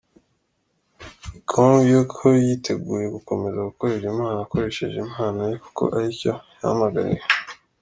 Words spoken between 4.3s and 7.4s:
akoresheje impano ye kuko aricyo yahamagariwe.